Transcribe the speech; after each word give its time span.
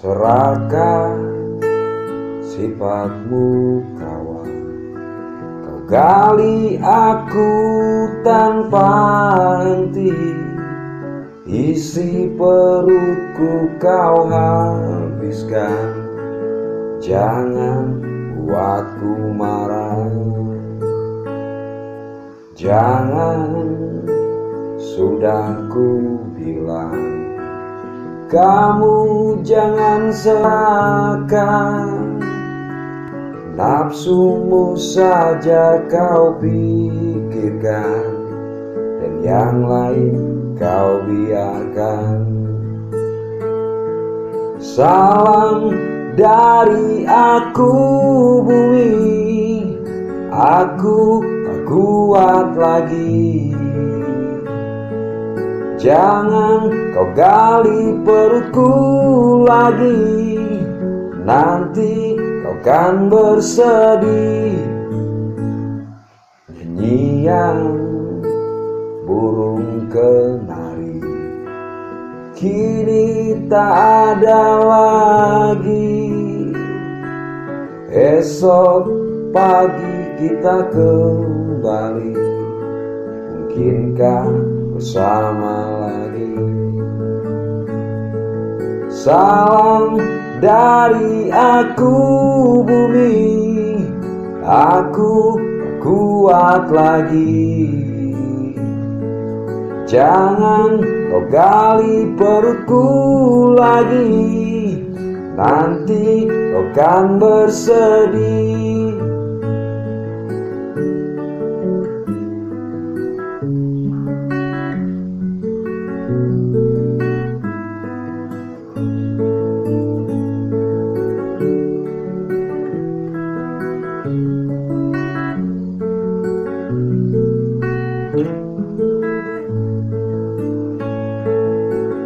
Serahkan 0.00 1.16
sifatmu 2.40 3.84
kawan 4.00 4.52
Kau 5.60 5.80
gali 5.84 6.80
aku 6.80 7.52
tanpa 8.24 8.92
henti. 9.60 10.16
Isi 11.44 12.32
perutku 12.38 13.76
kau 13.76 14.24
habiskan. 14.30 15.92
Jangan 17.04 18.00
buatku 18.40 19.34
marah. 19.36 20.08
Jangan 22.54 23.56
sudah 24.80 25.68
ku 25.68 26.24
bilang 26.32 27.28
Kamu 28.32 28.96
jangan 29.44 30.08
serahkan. 30.14 31.88
Nafsumu 33.60 34.78
saja 34.78 35.84
kau 35.84 36.38
pikirkan 36.40 38.08
Dan 39.04 39.20
yang 39.20 39.68
lain 39.68 40.16
kau 40.56 41.04
biarkan. 41.04 42.24
Salam 44.62 45.74
dari 46.16 47.04
aku 47.04 47.74
bumi. 48.46 48.94
Aku 50.30 51.20
kuat 51.68 52.56
lagi 52.56 53.59
Jangan 55.80 56.92
kau 56.92 57.08
gali 57.16 57.96
perutku 58.04 58.72
lagi. 59.48 60.36
Nanti 61.24 62.20
kau 62.44 62.56
kan 62.60 63.08
bersedih. 63.08 64.60
Nyanyian 66.52 67.58
burung 69.08 69.88
kenari 69.88 71.00
Kini 72.36 73.48
tak 73.48 73.72
ada 74.20 74.44
lagi. 74.60 76.12
Esok 77.88 78.84
pagi 79.32 79.96
kita 80.20 80.68
kembali. 80.76 82.16
Mungkinkah 83.32 84.59
bersama 84.80 85.84
lagi. 85.84 86.32
Salam 88.88 90.00
dari 90.40 91.28
aku 91.28 92.00
bumi. 92.64 93.20
Aku 94.40 95.36
kuat 95.84 96.72
lagi. 96.72 97.68
Jangan 99.84 100.80
kau 101.12 101.28
gali 101.28 102.16
perutku 102.16 102.88
lagi. 103.60 104.80
Nanti 105.36 106.24
kau 106.24 106.64
kan 106.72 107.20
bersedih 107.20 108.79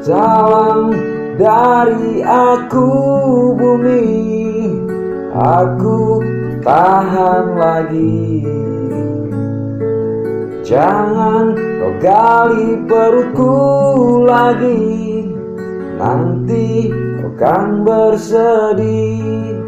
Salam 0.00 0.96
dari 1.36 2.24
aku 2.24 2.88
bumi. 3.52 4.08
Aku 5.36 6.24
tahan 6.64 7.60
lagi. 7.60 8.48
Jangan 10.64 11.52
kau 11.52 11.92
gali 12.00 12.80
perutku 12.88 13.56
lagi. 14.24 15.28
Nanti 16.00 16.88
kau 17.20 17.36
kan 17.36 17.84
bersedih. 17.84 19.60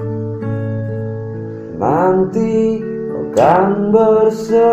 Nanti 1.77 2.81
kau 2.81 3.37
kan 3.37 3.93
bersedih 3.93 4.73